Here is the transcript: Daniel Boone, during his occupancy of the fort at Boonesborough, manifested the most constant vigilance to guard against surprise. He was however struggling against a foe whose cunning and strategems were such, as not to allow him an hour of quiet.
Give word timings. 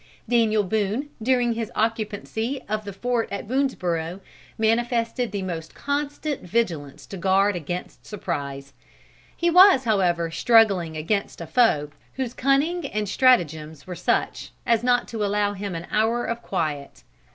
Daniel 0.27 0.63
Boone, 0.63 1.09
during 1.21 1.53
his 1.53 1.71
occupancy 1.75 2.59
of 2.67 2.85
the 2.85 2.91
fort 2.93 3.29
at 3.31 3.47
Boonesborough, 3.47 4.19
manifested 4.57 5.31
the 5.31 5.43
most 5.43 5.75
constant 5.75 6.41
vigilance 6.41 7.05
to 7.05 7.17
guard 7.17 7.55
against 7.55 8.03
surprise. 8.03 8.73
He 9.37 9.51
was 9.51 9.83
however 9.83 10.31
struggling 10.31 10.97
against 10.97 11.39
a 11.39 11.45
foe 11.45 11.91
whose 12.15 12.33
cunning 12.33 12.83
and 12.87 13.05
strategems 13.07 13.85
were 13.85 13.93
such, 13.95 14.49
as 14.65 14.83
not 14.83 15.07
to 15.09 15.23
allow 15.23 15.53
him 15.53 15.75
an 15.75 15.85
hour 15.91 16.25
of 16.25 16.41
quiet. 16.41 17.03